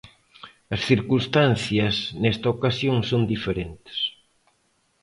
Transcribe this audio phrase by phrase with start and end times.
[0.75, 3.97] As circunstancias nesta ocasión son diferentes.